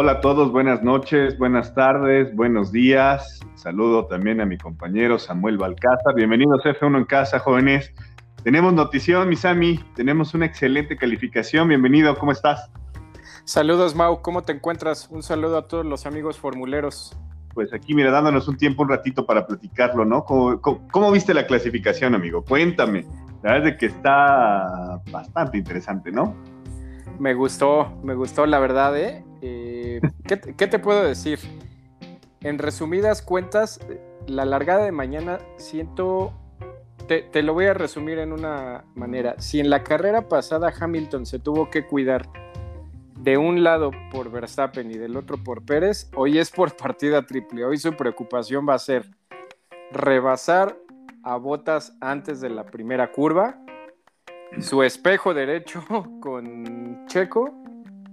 [0.00, 3.40] Hola a todos, buenas noches, buenas tardes, buenos días.
[3.56, 6.14] Saludo también a mi compañero Samuel Balcázar.
[6.14, 7.92] Bienvenidos a F1 en casa, jóvenes.
[8.44, 11.66] Tenemos notición, Misami, tenemos una excelente calificación.
[11.66, 12.70] Bienvenido, ¿cómo estás?
[13.42, 15.08] Saludos, Mau, ¿cómo te encuentras?
[15.10, 17.18] Un saludo a todos los amigos formuleros.
[17.52, 20.24] Pues aquí, mira, dándonos un tiempo, un ratito para platicarlo, ¿no?
[20.24, 22.44] ¿Cómo, viste la clasificación, amigo?
[22.44, 23.04] Cuéntame.
[23.42, 26.36] La verdad es que está bastante interesante, ¿no?
[27.18, 29.24] Me gustó, me gustó, la verdad, ¿eh?
[29.42, 29.77] eh
[30.56, 31.38] qué te puedo decir?
[32.40, 33.80] En resumidas cuentas,
[34.26, 36.32] la largada de mañana siento
[37.08, 39.34] te, lo voy a resumir en una manera.
[39.38, 42.28] Si en la carrera pasada Hamilton se tuvo que cuidar
[43.16, 47.64] de un lado por Verstappen y del otro por Pérez, hoy es por partida triple.
[47.64, 49.10] Hoy su preocupación va a ser
[49.90, 50.76] rebasar
[51.24, 53.58] a Botas antes de la primera curva,
[54.60, 55.82] su espejo derecho
[56.20, 57.52] con Checo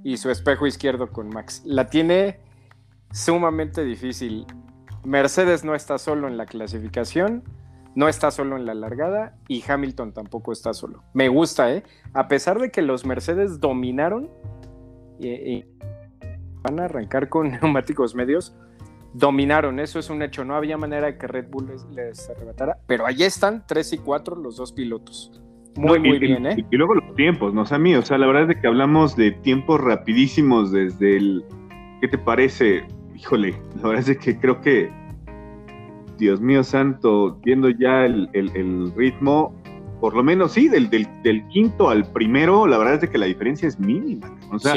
[0.05, 1.63] y su espejo izquierdo con Max.
[1.65, 2.39] La tiene
[3.11, 4.45] sumamente difícil.
[5.03, 7.43] Mercedes no está solo en la clasificación
[7.95, 11.03] no está solo en la largada y Hamilton tampoco está solo.
[11.13, 11.83] Me gusta, ¿eh?
[12.13, 14.29] A pesar de que los Mercedes dominaron
[15.17, 15.63] y,
[16.61, 18.53] van a arrancar con neumáticos medios,
[19.13, 20.43] dominaron, eso es un hecho.
[20.43, 24.35] No había manera de que Red Bull les, arrebatara, pero allí están, 3 y 4
[24.35, 25.41] los dos pilotos.
[25.77, 26.65] Muy, muy bien, ¿eh?
[26.71, 27.63] Y, luego los tiempos, ¿no?
[27.63, 31.43] O mí, o sea, la verdad es que hablamos de tiempos rapidísimos desde el.
[32.01, 32.85] ¿Qué te parece?
[33.15, 34.89] Híjole, la verdad es que creo que
[36.17, 39.53] Dios mío santo, viendo ya el, ritmo,
[39.99, 43.67] por lo menos sí, del, del, quinto al primero, la verdad es que la diferencia
[43.67, 44.33] es mínima.
[44.51, 44.75] O sea,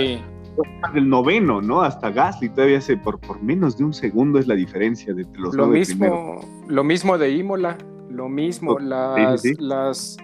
[0.93, 1.83] del noveno, ¿no?
[1.83, 5.55] Hasta Gasly todavía se, por, por menos de un segundo es la diferencia de los
[5.55, 7.79] lo mismo, Lo mismo de Imola,
[8.11, 10.17] lo mismo, las, las,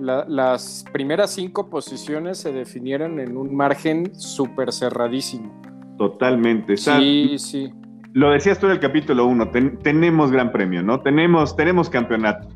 [0.00, 5.60] las primeras cinco posiciones se definieron en un margen súper cerradísimo.
[5.96, 6.76] Totalmente.
[6.76, 7.72] Sí, sí.
[8.12, 9.50] Lo decías tú en el capítulo 1,
[9.82, 11.00] tenemos gran premio, ¿no?
[11.00, 12.48] Tenemos, tenemos campeonato.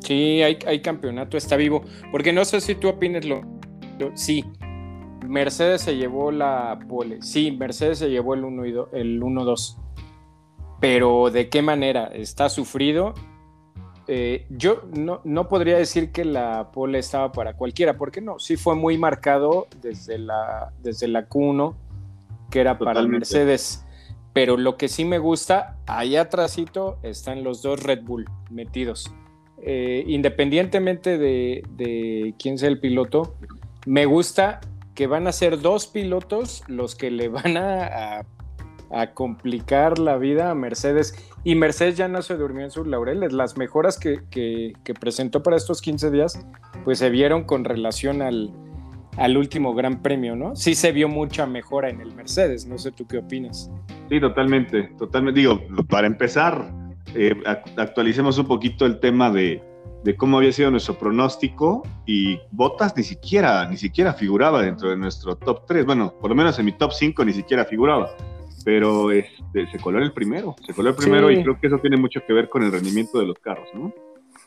[0.00, 1.82] Sí, hay, hay, campeonato, está vivo.
[2.12, 3.40] Porque no sé si tú opinas lo,
[4.14, 4.44] Sí,
[5.26, 7.22] Mercedes se llevó la pole.
[7.22, 9.78] Sí, Mercedes se llevó el 1 el 1-2.
[10.80, 12.06] Pero ¿de qué manera?
[12.06, 13.14] Está sufrido.
[14.06, 18.56] Eh, yo no, no, podría decir que la pole estaba para cualquiera, porque no, sí
[18.56, 21.74] fue muy marcado desde la, desde la Q1,
[22.50, 23.84] que era para Mercedes
[24.34, 29.10] pero lo que sí me gusta, allá atrásito están los dos Red Bull metidos.
[29.62, 33.36] Eh, independientemente de, quién sea el piloto,
[33.86, 34.60] me gusta
[34.94, 38.26] que van a ser dos pilotos los que le van a,
[39.14, 41.14] complicar la vida a Mercedes.
[41.44, 43.32] Y Mercedes ya no se durmió en sus laureles.
[43.32, 46.44] Las mejoras que, que presentó para estos 15 días,
[46.84, 48.50] pues se vieron con relación al,
[49.16, 50.56] al último Gran Premio, ¿no?
[50.56, 53.70] Sí se vio mucha mejora en el Mercedes, no sé tú qué opinas.
[54.08, 55.40] Sí, totalmente, totalmente.
[55.40, 56.72] Digo, para empezar,
[57.14, 57.34] eh,
[57.76, 59.62] actualicemos un poquito el tema de,
[60.16, 65.36] cómo había sido nuestro pronóstico y Botas ni siquiera, ni siquiera figuraba dentro de nuestro
[65.36, 68.10] top 3, bueno, por lo menos en mi top 5 ni siquiera figuraba,
[68.64, 71.96] pero este, se coló el primero, se coló el primero y creo que eso tiene
[71.96, 73.92] mucho que ver con el rendimiento de los carros, ¿no?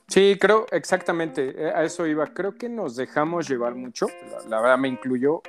[0.07, 2.27] Sí, creo exactamente, eh, a eso iba.
[2.27, 4.07] Creo que nos dejamos llevar mucho,
[4.49, 5.41] la, verdad me incluyó,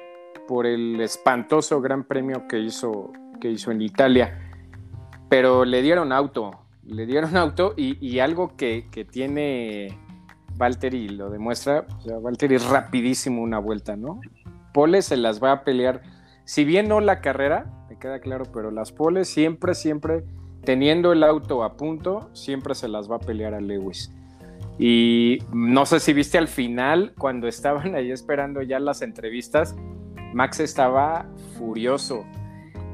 [0.46, 4.38] por el espantoso gran premio que hizo, que hizo en Italia.
[5.28, 6.50] Pero le dieron auto,
[6.84, 9.96] le dieron auto y, algo que, tiene
[10.56, 14.20] Valtteri lo demuestra, o sea, Valtteri es rapidísimo una vuelta, ¿no?
[14.74, 16.02] Pole se las va a pelear,
[16.44, 20.24] si bien no la carrera, me queda claro, pero las poles siempre, siempre,
[20.62, 24.12] teniendo el auto a punto, siempre se las va a pelear a Lewis.
[24.78, 29.74] Y no sé si viste al final, cuando estaban ahí esperando ya las entrevistas,
[30.32, 31.26] Max estaba
[31.58, 32.24] furioso.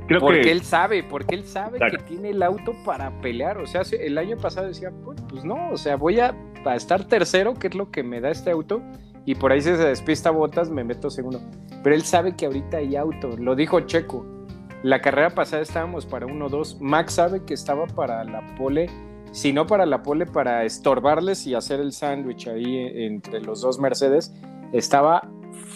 [0.07, 3.59] Creo porque él sabe, porque él sabe que tiene el auto para pelear.
[3.59, 6.35] O sea, el año pasado decía, pues, pues no, o sea, voy a,
[6.65, 8.83] a, estar tercero, que es lo que me da este auto,
[9.25, 11.41] y por ahí si se despista botas, me meto segundo.
[11.83, 14.34] Pero él sabe que ahorita hay auto, lo dijo Checo.
[14.85, 16.79] La carrera pasada estábamos para 1-2.
[16.79, 18.89] Max sabe que estaba para la pole
[19.35, 24.33] sino para la pole, para estorbarles y hacer el sándwich ahí entre los dos Mercedes,
[24.73, 25.29] estaba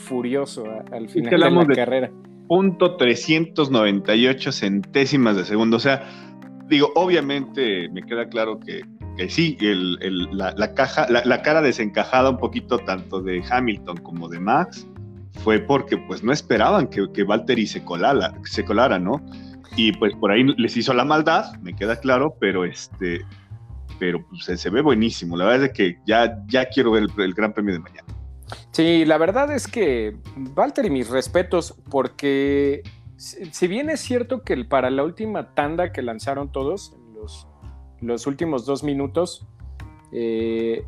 [0.05, 2.10] furioso al final de la carrera.
[2.46, 5.76] Punto 398 centésimas de segundo.
[5.76, 6.08] O sea,
[6.69, 8.82] digo, obviamente me queda claro que,
[9.28, 9.58] sí,
[10.31, 14.87] la, caja, la, cara desencajada un poquito tanto de Hamilton como de Max
[15.38, 19.23] fue porque pues no esperaban que, que Valtteri se colara, se colara, ¿no?
[19.76, 23.25] Y pues por ahí les hizo la maldad, me queda claro, pero este,
[23.99, 25.37] pero pues, se, ve buenísimo.
[25.37, 28.06] La verdad es que ya, ya quiero ver el, Gran Premio de mañana.
[28.73, 30.17] Sí, la verdad es que,
[30.56, 32.82] Walter, y mis respetos, porque
[33.17, 37.46] si, bien es cierto que para la última tanda que lanzaron todos, los,
[38.00, 39.46] los últimos dos minutos,
[40.12, 40.85] eh,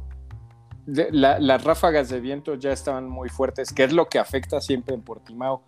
[0.86, 5.02] las ráfagas de viento ya estaban muy fuertes, que es lo que afecta siempre en
[5.02, 5.62] Portimao.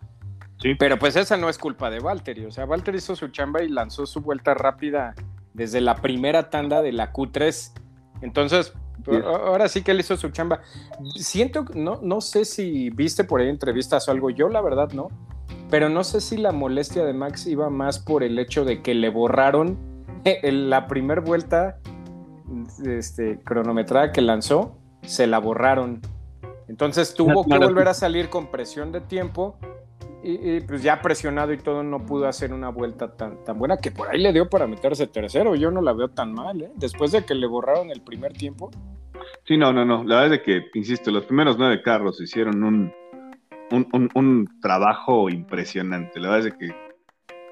[0.61, 0.75] Sí.
[0.75, 2.45] Pero pues esa no es culpa de Valtteri.
[2.45, 5.13] O sea, Valtteri hizo su chamba y lanzó su vuelta rápida
[5.53, 7.71] desde la primera tanda de la Q3.
[8.21, 8.73] Entonces,
[9.25, 10.61] ahora sí que él hizo su chamba.
[11.15, 15.09] Siento, no, no sé si viste por ahí entrevistas o algo, yo la verdad no,
[15.69, 18.93] pero no sé si la molestia de Max iba más por el hecho de que
[18.93, 19.77] le borraron
[20.43, 21.79] la primera vuelta
[22.85, 26.01] este, cronometrada que lanzó, se la borraron.
[26.67, 29.57] Entonces tuvo que volver a salir con presión de tiempo
[30.25, 33.91] y, pues ya presionado y todo no pudo hacer una vuelta tan, tan buena que
[33.91, 35.55] por ahí le dio para meterse tercero.
[35.55, 36.71] Yo no la veo tan mal, ¿eh?
[36.75, 38.71] Después de que le borraron el primer tiempo.
[39.45, 40.03] Sí, no, no, no.
[40.05, 42.93] La verdad es que, insisto, los primeros nueve carros hicieron un,
[43.71, 46.19] un, trabajo impresionante.
[46.19, 46.73] La verdad es que,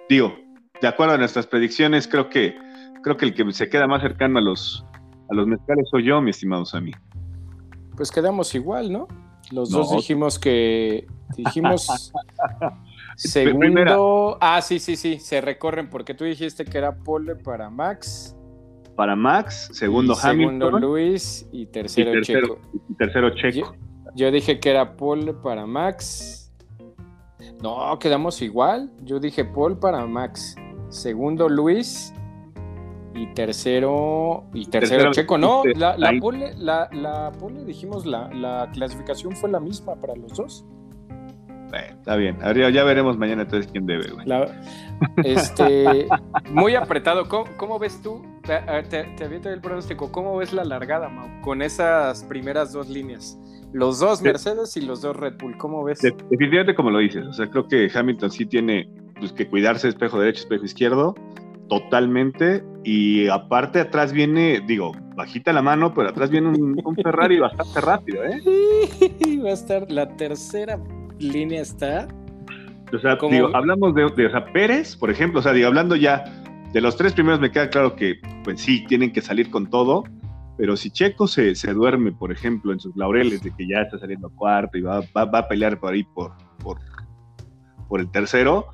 [0.07, 0.33] digo,
[0.81, 2.55] de acuerdo a nuestras predicciones, creo que,
[3.03, 4.85] creo que el que se queda más cercano a los,
[5.29, 6.93] a los mezcales soy yo, mi estimado Sammy.
[7.95, 9.07] Pues quedamos igual, ¿no?
[9.51, 11.07] Los dos dijimos que.
[11.35, 12.11] Dijimos.
[13.15, 14.37] segundo.
[14.39, 15.19] Ah, sí, sí, sí.
[15.19, 18.35] Se recorren porque tú dijiste que era pole para Max.
[18.95, 20.59] Para Max, segundo Hamilton.
[20.59, 22.59] Segundo Luis y tercero, Checo.
[22.89, 23.75] Y tercero Checo.
[24.15, 26.51] Yo, dije que era pole para Max.
[27.61, 28.91] No, quedamos igual.
[29.03, 30.55] Yo dije pole para Max.
[30.89, 32.13] Segundo Luis
[33.13, 38.69] y tercero, y tercero, Checo, no, la, la, pole, la, la, pole, dijimos, la, la,
[38.73, 40.65] clasificación fue la misma para los dos.
[41.73, 44.25] está bien, ya veremos mañana entonces quién debe, güey.
[45.25, 46.07] este,
[46.51, 48.23] muy apretado, ¿Cómo, ves tú?
[48.43, 51.41] Te, te, el pronóstico, ¿cómo ves la largada, Mau?
[51.41, 53.37] Con esas primeras dos líneas.
[53.73, 56.01] Los dos Mercedes y los dos Red Bull, ¿cómo ves?
[56.01, 60.19] Definitivamente como lo dices, o sea, creo que Hamilton sí tiene pues, que cuidarse espejo
[60.19, 61.15] derecho, espejo izquierdo
[61.71, 62.65] totalmente.
[62.83, 68.25] Y aparte atrás viene, digo, bajita la mano, pero atrás viene un, Ferrari bastante rápido,
[68.25, 68.41] ¿eh?
[69.43, 70.77] Va a estar la tercera
[71.17, 72.09] línea está.
[72.93, 76.25] O sea, digo, hablamos de, de Pérez, por ejemplo, o sea, digo, hablando ya
[76.73, 80.03] de los tres primeros me queda claro que, pues sí, tienen que salir con todo,
[80.57, 83.97] pero si Checo se, se duerme, por ejemplo, en sus laureles de que ya está
[83.97, 86.79] saliendo cuarto y va, va, va a pelear por ahí por, por,
[87.87, 88.67] por el tercero,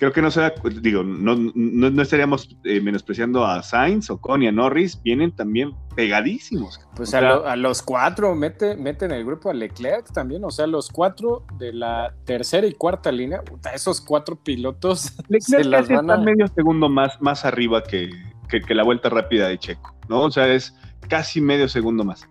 [0.00, 4.50] creo que no sea, digo, no, no, estaríamos eh, menospreciando a Sainz, o y a
[4.50, 6.80] Norris, vienen también pegadísimos.
[6.96, 10.88] Pues a, los cuatro, mete, mete en el grupo a Leclerc también, o sea, los
[10.88, 13.42] cuatro de la tercera y cuarta línea,
[13.74, 16.16] esos cuatro pilotos Leclerc se las van a...
[16.16, 18.08] medio segundo más, más arriba que,
[18.48, 20.22] que, la vuelta rápida de Checo, ¿no?
[20.22, 20.74] O sea, es
[21.10, 22.26] casi medio segundo más.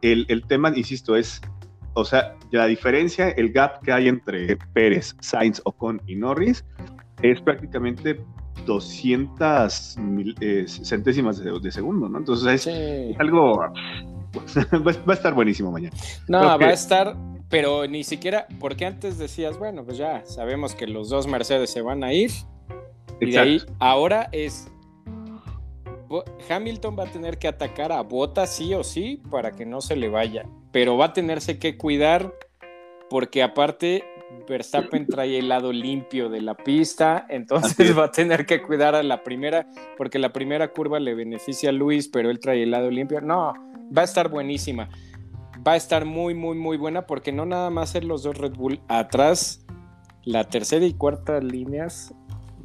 [0.00, 1.40] El, el tema, insisto, es
[1.94, 6.64] o sea, la diferencia, el gap que hay entre Pérez, Sainz, Ocon y Norris
[7.22, 8.20] es prácticamente
[8.66, 9.96] 200
[10.40, 12.18] eh, centésimas de, segundo, ¿no?
[12.18, 13.58] Entonces es, algo...
[13.58, 13.72] va,
[15.06, 15.94] a estar buenísimo mañana.
[16.28, 17.16] No, va a estar,
[17.48, 21.82] pero ni siquiera, porque antes decías, bueno, pues ya sabemos que los dos Mercedes se
[21.82, 22.30] van a ir.
[23.20, 24.68] Y de ahí, ahora es
[26.48, 29.96] Hamilton va a tener que atacar a Bota sí o sí para que no se
[29.96, 32.34] le vaya, pero va a tenerse que cuidar
[33.08, 34.04] porque aparte
[34.48, 39.02] Verstappen trae el lado limpio de la pista, entonces va a tener que cuidar a
[39.02, 42.90] la primera, porque la primera curva le beneficia a Luis, pero él trae el lado
[42.90, 43.20] limpio.
[43.20, 43.54] No,
[43.96, 44.88] va a estar buenísima.
[45.66, 48.54] Va a estar muy, muy, muy buena, porque no nada más ser los dos Red
[48.54, 49.64] Bull atrás,
[50.24, 52.14] la tercera y cuarta líneas,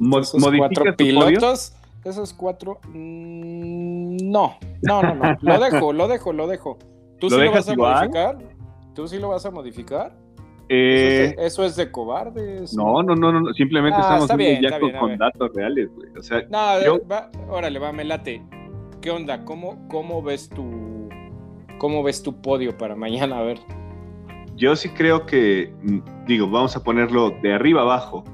[0.00, 6.46] esos cuatro pilotos, esos cuatro, mm, no, no, no, no, lo dejo, lo dejo, lo
[6.46, 6.78] dejo.
[7.20, 8.38] ¿Tú sí lo vas a modificar?
[8.94, 10.27] ¿Tú sí lo vas a modificar?
[10.70, 12.74] Eh, eso, es, de cobardes.
[12.74, 16.10] No, no, no, no, simplemente ah, estamos viendo ya con, datos reales, güey.
[16.18, 18.42] O sea, no, va, órale, va, me late.
[19.00, 19.44] ¿Qué onda?
[19.44, 21.08] ¿Cómo, cómo ves tu
[21.78, 23.38] cómo ves tu podio para mañana?
[23.38, 23.58] A ver.
[24.56, 28.24] Yo sí creo que, mm, digo, vamos a ponerlo de arriba abajo.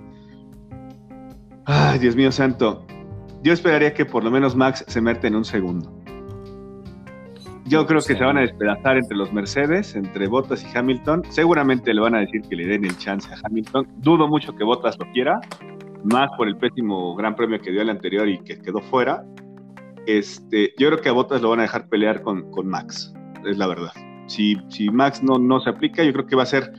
[1.66, 2.84] Ay, Dios mío santo.
[3.42, 5.93] Yo esperaría que por lo menos Max se mete en un segundo.
[7.66, 11.22] Yo creo que se van a despedazar entre los Mercedes, entre Bottas y Hamilton.
[11.30, 13.88] Seguramente le van a decir que le den el chance a Hamilton.
[13.96, 15.40] Dudo mucho que Bottas lo quiera,
[16.04, 19.24] más por el pésimo gran premio que dio el anterior y que quedó fuera.
[20.06, 23.14] Este, yo creo que a Bottas lo van a dejar pelear con, con Max,
[23.46, 23.92] es la verdad.
[24.26, 26.70] Si, si Max no, no se aplica, yo creo que va a ser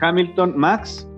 [0.00, 1.08] Hamilton, Max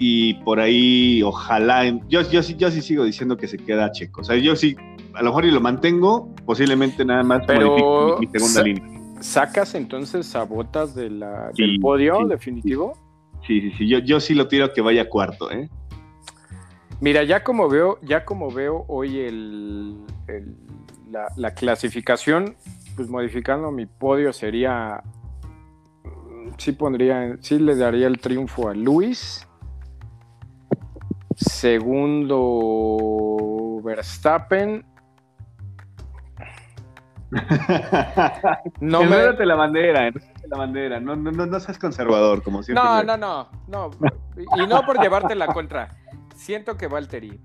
[0.00, 4.22] y por ahí ojalá, yo, yo, yo sí sigo diciendo que se queda Checo.
[4.22, 4.74] O sea, yo sí
[5.14, 9.00] a lo mejor y lo mantengo, posiblemente nada más Pero mi, segunda línea.
[9.20, 12.96] ¿Sacas entonces a botas de la, del podio definitivo?
[13.46, 15.68] Sí, sí, sí, yo, yo sí lo tiro que vaya cuarto, ¿eh?
[17.00, 19.98] Mira, ya como veo, ya como veo hoy el,
[21.10, 22.56] la, la, clasificación,
[22.96, 25.02] pues modificando mi podio sería,
[26.56, 29.46] sí pondría, sí le daría el triunfo a Luis.
[31.36, 32.38] Segundo,
[33.82, 34.84] Verstappen.
[38.80, 39.32] no me...
[39.44, 40.10] la bandera,
[40.48, 41.00] la bandera.
[41.00, 42.84] No, no, no, seas conservador, como siempre.
[42.84, 43.90] No, no, no, no.
[44.56, 45.88] Y no por llevarte la contra.
[46.34, 47.40] Siento que Valtteri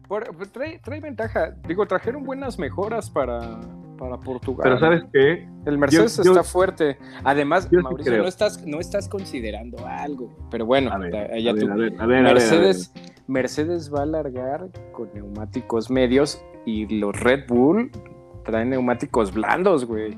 [0.52, 1.52] trae, trae, ventaja.
[1.68, 3.60] Digo, trajeron buenas mejoras para,
[3.98, 4.64] para Portugal.
[4.64, 5.48] Pero ¿sabes qué?
[5.66, 6.98] El Mercedes está fuerte.
[7.24, 10.36] Además, Mauricio, no, estás, no estás considerando algo.
[10.50, 11.68] Pero bueno, allá tú.
[11.68, 12.92] Mercedes,
[13.28, 17.92] Mercedes va a alargar con neumáticos medios y los Red Bull
[18.50, 20.18] traen neumáticos blandos, güey.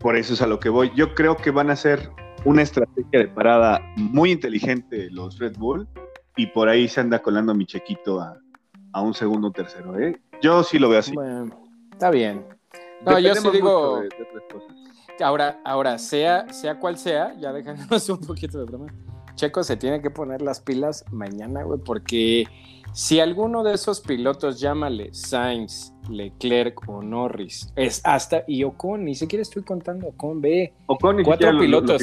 [0.00, 0.90] Por eso es a lo que voy.
[0.94, 2.10] Yo creo que van a ser
[2.44, 5.88] una estrategia de parada muy inteligente los Red Bull
[6.36, 8.40] y por ahí se anda colando mi chequito a,
[9.00, 9.98] un segundo o tercero.
[9.98, 10.20] ¿eh?
[10.42, 11.12] Yo sí lo veo así.
[11.12, 11.60] Bueno,
[11.92, 12.44] está bien.
[13.04, 14.02] No, yo sí digo.
[15.20, 18.86] ahora, ahora sea, sea cual sea, ya déjanos un poquito de broma.
[19.36, 22.46] Checo se tiene que poner las pilas mañana, güey, porque
[22.92, 29.14] si alguno de esos pilotos, llámale Sainz, Leclerc o Norris, es hasta, y Ocon, ni
[29.14, 32.02] siquiera estoy contando Ocon, ve, Ocon cuatro pilotos.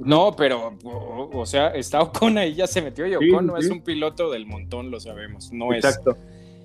[0.00, 0.76] no, pero,
[1.32, 4.46] o, sea, está Ocon ahí, ya se metió y Ocon no es un piloto del
[4.46, 6.16] montón, lo sabemos, no Exacto.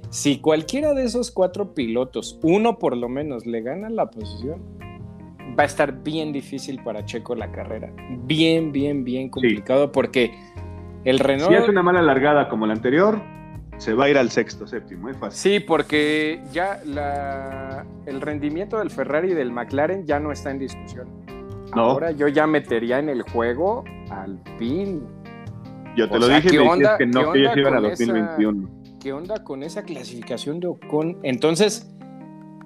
[0.09, 4.61] Si cualquiera de esos cuatro pilotos, uno por lo menos, le gana la posición,
[5.57, 7.91] va a estar bien difícil para Checo la carrera.
[8.25, 10.31] Bien, bien, bien complicado porque
[11.03, 11.49] el Renault...
[11.49, 13.21] Si hace una mala largada como la anterior,
[13.77, 15.39] se va a ir al sexto, séptimo, es fácil.
[15.39, 20.59] Sí, porque ya la, el rendimiento del Ferrari y del McLaren ya no está en
[20.59, 21.07] discusión.
[21.73, 25.05] Ahora yo ya metería en el juego al PIN.
[25.95, 28.69] Yo te lo dije y me que no, que ellos iban a 2021.
[28.99, 31.19] ¿Qué onda con esa clasificación de Ocon?
[31.23, 31.93] Entonces,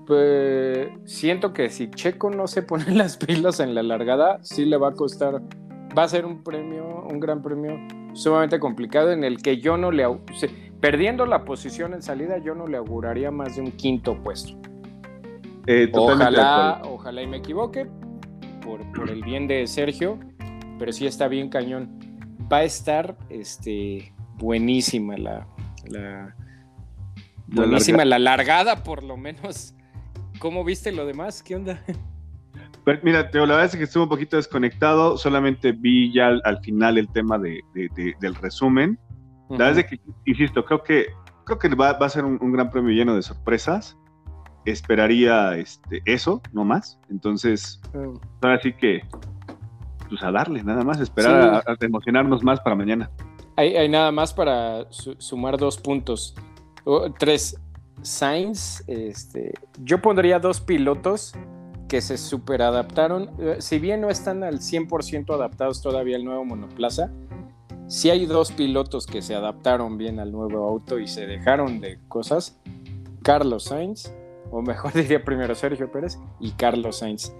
[0.08, 4.78] pues siento que si Checo no se pone las pilas en la largada, sí le
[4.78, 5.42] va a costar.
[5.98, 7.80] Va a ser un premio, un gran premio
[8.14, 10.06] sumamente complicado en el que yo no le.
[10.80, 14.58] Perdiendo la posición en salida, yo no le auguraría más de un quinto puesto.
[15.68, 17.88] Eh, ojalá, ojalá y me equivoque
[18.62, 20.18] por, el bien de Sergio,
[20.80, 22.00] pero sí está bien cañón.
[22.52, 25.48] Va a estar este, buenísima la,
[25.86, 26.36] la
[27.48, 29.76] buenísima la largada, por lo menos.
[30.40, 31.44] ¿Cómo viste lo demás?
[31.44, 31.84] ¿Qué onda?
[33.04, 37.08] Mira, la verdad es que estuve un poquito desconectado, solamente vi ya al, final el
[37.10, 39.00] tema de, del resumen.
[39.50, 41.08] La verdad es que, insisto, creo que,
[41.46, 43.98] creo que va, a ser un, gran premio lleno de sorpresas.
[44.66, 47.00] Esperaría este, eso, no más.
[47.10, 48.18] Entonces, mm.
[48.42, 49.02] ahora sí que,
[50.08, 53.10] pues a darle, nada más, esperar a, emocionarnos más para mañana.
[53.58, 56.36] Hay, nada más para sumar dos puntos.
[57.20, 57.60] tres,
[58.02, 59.54] Sainz, este,
[59.84, 61.34] yo pondría dos pilotos
[61.92, 63.32] que se super adaptaron.
[63.38, 67.12] Eh, si bien no están al 100% adaptados todavía al nuevo monoplaza,
[67.88, 72.00] sí hay dos pilotos que se adaptaron bien al nuevo auto y se dejaron de
[72.08, 72.58] cosas.
[73.24, 74.10] Carlos Sainz,
[74.52, 77.34] o mejor diría primero Sergio Pérez, y Carlos Sainz.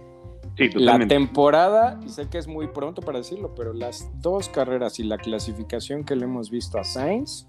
[0.58, 5.00] Sí, la temporada, y sé que es muy pronto para decirlo, pero las dos carreras
[5.00, 7.48] y la clasificación que le hemos visto a Sainz,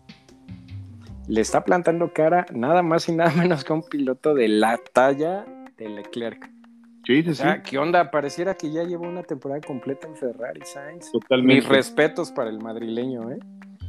[1.26, 5.44] le está plantando cara nada más y nada menos que un piloto de la talla
[5.76, 6.61] de Leclerc.
[7.04, 8.10] Sí, sí, ¿Qué onda?
[8.10, 11.10] Pareciera que ya llevó una temporada completa en Ferrari Sainz.
[11.10, 11.54] Totalmente.
[11.54, 13.38] Mis respetos para el madrileño, ¿eh?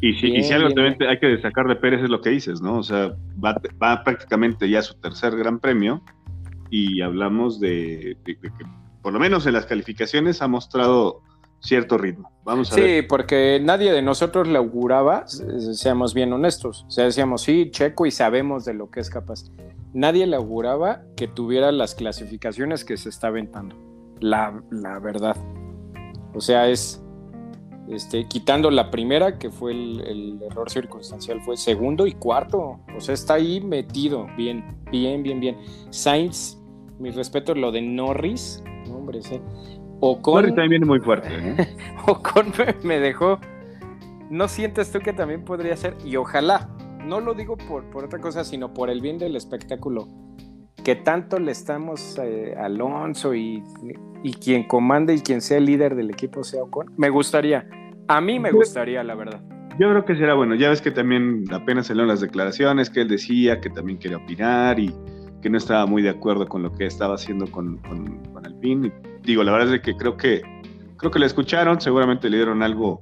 [0.01, 0.67] Y si, y si algo
[1.07, 2.79] hay que destacar de Pérez es lo que dices, ¿no?
[2.79, 6.03] O sea, va, va prácticamente ya a su tercer gran premio
[6.69, 8.49] y hablamos de, de, que
[9.01, 11.21] por lo menos en las calificaciones ha mostrado
[11.61, 12.31] cierto ritmo.
[12.43, 16.83] Vamos a sí, porque nadie de nosotros le auguraba, seamos bien honestos.
[16.87, 19.45] O sea, decíamos, sí, Checo y sabemos de lo que es capaz.
[19.93, 23.75] Nadie le auguraba que tuviera las clasificaciones que se está aventando.
[24.19, 25.37] La, la verdad.
[26.33, 26.99] O sea, es.
[27.89, 32.79] Este, quitando la primera, que fue el, error circunstancial, fue segundo y cuarto.
[32.95, 34.27] O sea, está ahí metido.
[34.37, 35.57] Bien, bien, bien, bien.
[35.89, 36.57] Sainz,
[36.97, 38.63] mi respeto, lo de Norris.
[38.89, 39.39] Hombre, sí
[40.05, 40.47] Ocon.
[40.47, 41.29] también viene muy fuerte.
[41.31, 41.75] ¿eh?
[42.07, 42.51] Ocon
[42.83, 43.39] me, dejó.
[44.29, 45.95] ¿No sientes tú que también podría ser?
[46.03, 46.69] Y ojalá,
[47.05, 50.07] no lo digo por, por otra cosa, sino por el bien del espectáculo.
[50.83, 53.63] Que tanto le estamos a eh, Alonso y,
[54.21, 56.87] y quien comande y quien sea el líder del equipo sea Ocon.
[56.97, 57.67] Me gustaría.
[58.07, 59.41] A mí me gustaría, la verdad.
[59.79, 60.55] Yo creo que será bueno.
[60.55, 64.79] Ya ves que también apenas salieron las declaraciones que él decía que también quería opinar
[64.79, 64.93] y
[65.41, 68.91] que no estaba muy de acuerdo con lo que estaba haciendo con, con, con Alpine
[69.23, 70.41] digo, la verdad es que creo que
[70.97, 72.99] creo que le escucharon, seguramente le dieron algo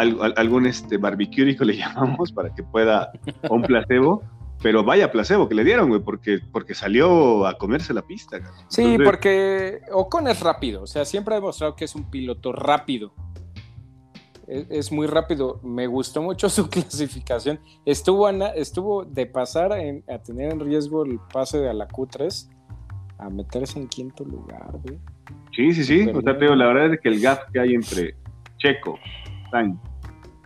[0.00, 3.10] algún este barbecue le llamamos para que pueda,
[3.48, 4.22] o un placebo,
[4.62, 8.38] pero vaya placebo que le dieron, güey, porque, porque salió a comerse la pista.
[8.68, 13.12] Sí, porque Ocon es rápido, o sea, siempre ha demostrado que es un piloto rápido.
[14.46, 15.58] Es, muy rápido.
[15.64, 17.58] Me gustó mucho su clasificación.
[17.84, 22.48] Estuvo, estuvo de pasar a tener en riesgo el pase de la Q3
[23.18, 25.00] a meterse en quinto lugar, güey.
[25.52, 26.08] Sí, sí, sí.
[26.08, 28.14] o sea, la verdad es que el gap que hay entre
[28.58, 28.98] Checo,
[29.56, 29.78] Sainz,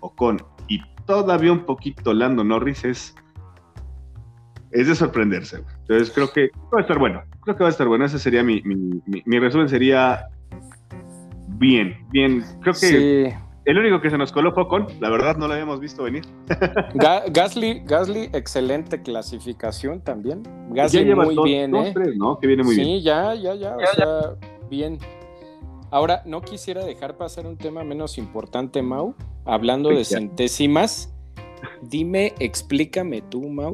[0.00, 0.38] Ocon
[0.68, 3.14] y todavía un poquito Lando Norris es,
[4.70, 5.64] es de sorprenderse.
[5.80, 7.22] Entonces creo que va a estar bueno.
[7.42, 8.04] Creo que va a estar bueno.
[8.04, 9.68] Ese sería mi, mi, resumen.
[9.68, 10.28] Sería
[11.48, 12.44] bien, bien.
[12.60, 14.86] Creo que el único que se nos coló fue Ocon.
[15.00, 16.22] La verdad no lo habíamos visto venir.
[16.94, 20.44] Gasly, Gasly, excelente clasificación también.
[20.70, 21.92] Gasly muy bien, ¿eh?
[22.16, 22.38] ¿no?
[22.38, 22.86] Que viene muy bien.
[22.86, 23.76] Sí, ya, ya, ya.
[23.76, 24.36] O sea,
[24.70, 24.98] bien.
[25.90, 29.14] Ahora, no quisiera dejar pasar un tema menos importante, Mau.
[29.44, 31.12] Hablando de centésimas,
[31.82, 33.72] dime, explícame tú, Mau,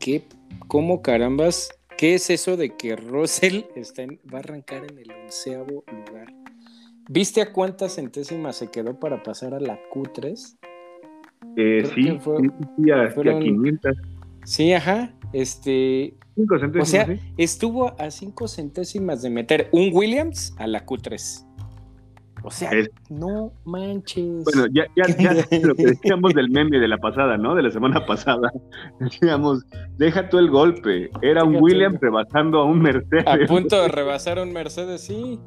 [0.00, 0.24] ¿qué,
[0.66, 5.84] cómo carambas, qué es eso de que Russell está va a arrancar en el onceavo
[5.86, 6.34] lugar?
[7.08, 10.56] ¿Viste a cuántas centésimas se quedó para pasar a la Q3?
[11.56, 13.96] Eh, sí, sí, a, 500.
[14.44, 15.14] Sí, ajá.
[15.32, 16.14] Este.
[16.36, 21.46] Cinco centésimas, o sea, estuvo a cinco centésimas de meter un Williams a la Q3.
[22.46, 22.70] O sea,
[23.10, 24.44] no manches.
[24.44, 27.56] Bueno, ya, ya, ya lo que decíamos del meme de la pasada, ¿no?
[27.56, 28.52] De la semana pasada.
[29.00, 29.64] Decíamos,
[29.98, 31.10] deja tú el golpe.
[31.22, 33.26] Era un Williams rebasando a un Mercedes.
[33.26, 35.40] A punto de rebasar a un Mercedes, sí.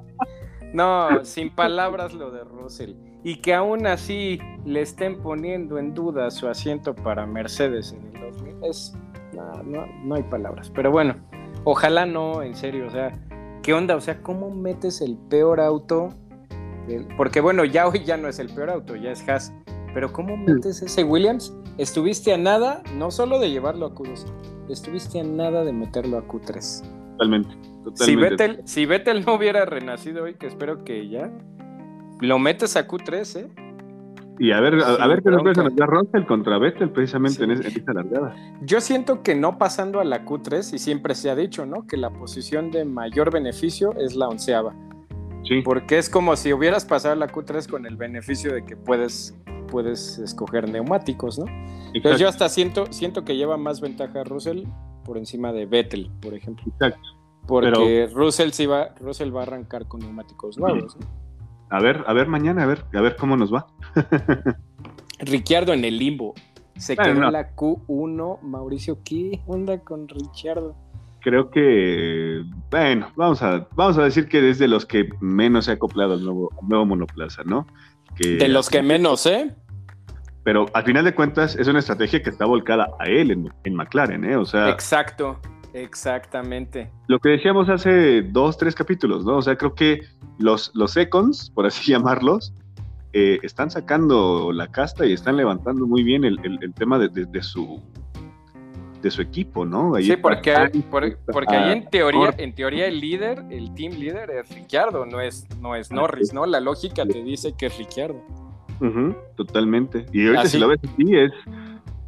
[0.74, 2.96] No, sin palabras lo de Russell.
[3.24, 8.22] Y que aún así le estén poniendo en duda su asiento para Mercedes en el
[8.22, 8.56] 2000.
[8.64, 8.94] Es,
[9.40, 10.72] no, no, no hay palabras.
[10.74, 11.16] Pero bueno,
[11.64, 12.88] ojalá no, en serio.
[12.88, 13.18] O sea,
[13.62, 13.96] ¿qué onda?
[13.96, 16.10] O sea, ¿cómo metes el peor auto
[17.18, 19.54] porque bueno, ya hoy ya no es el peor auto, ya es Haas.
[19.94, 21.54] Pero ¿cómo metes ese Williams?
[21.78, 24.26] Estuviste a nada, no solo de llevarlo a Q2,
[24.70, 26.84] estuviste a nada de meterlo a Q3.
[27.12, 27.50] Totalmente.
[27.96, 31.32] Si, Vettel, si Vettel no hubiera renacido hoy, que espero que ya,
[32.20, 33.48] lo metes a Q3, ¿eh?
[34.40, 37.92] Y a ver, a, ver qué nos puede dar Russell contra Vettel precisamente en, esta
[37.94, 38.34] largada.
[38.62, 41.86] Yo siento que no pasando a la Q3, y siempre se ha dicho, ¿no?
[41.86, 44.74] Que la posición de mayor beneficio es la onceava.
[45.64, 50.20] Porque es como si hubieras pasado la Q3 con el beneficio de que puedes, puedes
[50.20, 51.46] escoger neumáticos, ¿no?
[51.94, 54.64] Entonces yo hasta siento, siento que lleva más ventaja Russell
[55.04, 56.64] por encima de Vettel, por ejemplo.
[56.68, 57.02] Exacto.
[57.46, 60.96] Porque Russell, sí va, Russell va a arrancar con neumáticos nuevos.
[61.70, 63.68] A ver, a ver mañana, a ver, a ver cómo nos va.
[65.20, 66.34] Ricciardo en el limbo.
[66.78, 68.42] Se quedó en la Q1.
[68.42, 70.76] Mauricio, ¿qué onda con Ricciardo?
[71.22, 75.72] creo que, bueno, vamos a, vamos a decir que es de los que menos se
[75.72, 77.68] ha acoplado al nuevo, nuevo monoplaza, ¿no?
[78.18, 79.56] de los que menos, ¿eh?
[80.44, 83.32] Pero al final de cuentas es una estrategia que está volcada a él
[83.64, 84.36] en, McLaren, ¿eh?
[84.36, 84.70] O sea.
[84.70, 85.40] Exacto,
[85.74, 86.92] exactamente.
[87.08, 89.38] Lo que decíamos hace dos, tres capítulos, ¿no?
[89.38, 90.02] O sea, creo que
[90.38, 92.54] los, los seconds, por así llamarlos,
[93.14, 96.38] eh, están sacando la casta y están levantando muy bien el,
[96.76, 97.10] tema de
[97.42, 97.82] su
[99.02, 99.96] de su equipo, ¿no?
[99.96, 100.54] sí, porque,
[101.32, 105.48] porque ahí en teoría, en teoría el líder, el team líder es Ricciardo, no es,
[105.60, 106.46] no es Norris, ¿no?
[106.46, 108.22] La lógica te dice que es Ricciardo.
[109.36, 110.06] totalmente.
[110.12, 111.32] Y ahorita si lo ves así es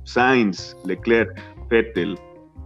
[0.04, 2.18] Sainz, Leclerc, Vettel,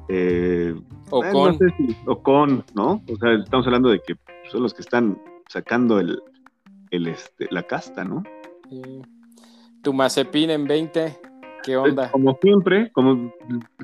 [0.09, 0.75] eh,
[1.09, 1.55] Ocon.
[1.55, 3.01] Eh, Ocon, ¿no?
[3.11, 4.15] O sea, estamos hablando de que
[4.49, 6.21] son los que están sacando el,
[6.91, 8.23] el este, la casta, ¿no?
[9.81, 11.19] Tu Mazepin en 20.
[11.63, 12.11] ¿Qué onda?
[12.11, 13.33] Como siempre, como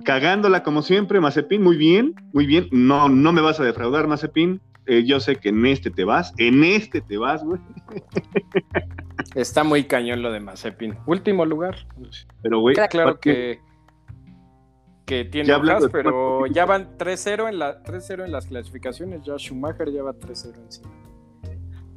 [0.06, 2.68] cagándola como siempre, Mazepin, muy bien, muy bien.
[2.72, 4.62] No, no me vas a defraudar, Mazepin.
[4.86, 7.60] Eh, yo sé que en este te vas, en este te vas, güey.
[9.36, 10.98] Está muy cañón lo de Mazepin.
[11.06, 11.76] Último lugar.
[12.42, 12.76] Pero, güey.
[12.90, 13.60] claro que,
[15.12, 17.82] que tiene hojas, pero ya van 3-0 en, la,
[18.26, 19.22] en las clasificaciones.
[19.24, 20.90] Ya Schumacher ya va 3-0 encima.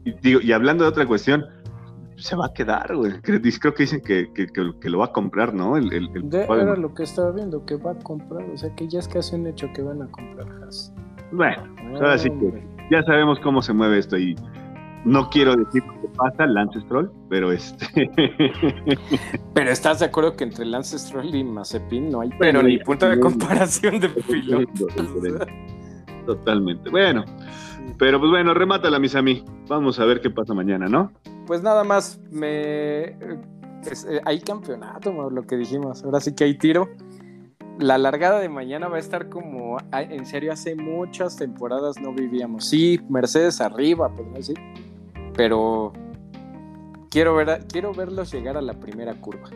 [0.05, 1.46] Y, digo, y hablando de otra cuestión,
[2.16, 3.12] se va a quedar, güey.
[3.20, 4.29] Creo, que dicen que,
[4.83, 5.77] lo va a comprar, ¿no?
[5.77, 5.92] El,
[6.33, 8.42] era lo que estaba viendo, que va a comprar.
[8.50, 10.92] O sea, que ya es casi un hecho que van a comprar Haas.
[11.31, 14.35] Bueno, pues ahora sí que ya sabemos cómo se mueve esto y
[15.04, 18.10] no quiero decir qué pasa Lance Stroll, pero este.
[19.54, 23.08] pero estás de acuerdo que entre Lance Stroll y Mazepin no hay pero ni punto
[23.08, 24.92] de comparación de pilotos.
[26.26, 26.88] Totalmente.
[26.90, 27.24] Bueno,
[27.98, 29.44] pero pues bueno, remátala, mis amigos.
[29.68, 31.12] Vamos a ver qué pasa mañana, ¿no?
[31.46, 33.16] Pues nada más, me
[33.86, 36.02] eh, hay campeonato, lo que dijimos.
[36.04, 36.88] Ahora sí que hay tiro.
[37.78, 42.66] La largada de mañana va a estar como, en serio, hace muchas temporadas no vivíamos.
[42.66, 44.56] Sí, Mercedes arriba, podemos decir.
[45.36, 45.92] Pero
[47.10, 49.48] quiero, ver quiero verlos llegar a la primera curva.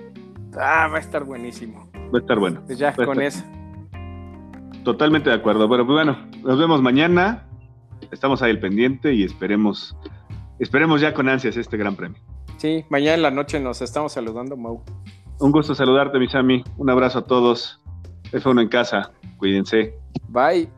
[0.59, 1.91] Ah, va a estar buenísimo.
[1.95, 2.63] Va a estar bueno.
[2.67, 3.45] Pues ya con eso.
[4.85, 5.69] Totalmente de acuerdo.
[5.69, 7.47] Pero pues bueno, nos vemos mañana.
[8.11, 9.97] Estamos ahí al pendiente y esperemos,
[10.59, 12.21] esperemos ya con ansias este gran premio.
[12.57, 14.83] Sí, mañana en la noche nos estamos saludando, Mau.
[15.41, 16.65] Un gusto saludarte, Misami.
[16.77, 17.81] Un abrazo a todos.
[18.33, 19.13] F1 en casa.
[19.37, 19.95] Cuídense.
[20.29, 20.69] Bye.